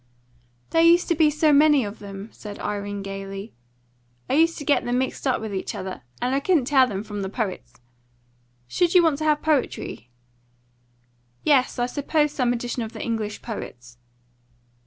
[0.71, 3.53] "There used to be so many of them," said Irene gaily.
[4.27, 7.03] "I used to get them mixed up with each other, and I couldn't tell them
[7.03, 7.75] from the poets.
[8.65, 10.09] Should you want to have poetry?"
[11.43, 13.99] "Yes; I suppose some edition of the English poets."